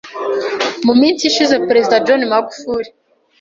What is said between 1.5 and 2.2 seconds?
Perezida